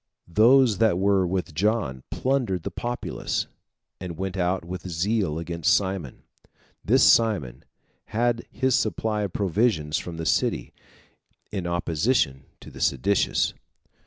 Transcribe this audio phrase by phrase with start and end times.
[0.33, 3.45] Those that were with John plundered the populace,
[3.99, 6.23] and went out with zeal against Simon.
[6.83, 7.63] This Simon
[8.05, 10.73] had his supply of provisions from the city,
[11.51, 13.53] in opposition to the seditious.